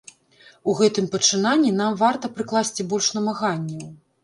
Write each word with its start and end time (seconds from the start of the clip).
У 0.71 0.73
гэтым 0.79 1.05
пачынанні 1.15 1.75
нам 1.83 1.99
варта 2.01 2.33
прыкласці 2.41 2.89
больш 2.95 3.13
намаганняў. 3.21 3.89